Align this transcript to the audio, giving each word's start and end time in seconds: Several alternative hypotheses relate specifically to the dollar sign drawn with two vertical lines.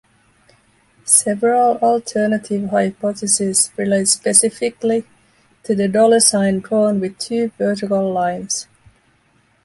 Several 1.05 1.77
alternative 1.77 2.71
hypotheses 2.71 3.69
relate 3.77 4.07
specifically 4.07 5.05
to 5.61 5.75
the 5.75 5.87
dollar 5.87 6.19
sign 6.19 6.57
drawn 6.61 6.99
with 6.99 7.19
two 7.19 7.51
vertical 7.59 8.11
lines. 8.11 8.65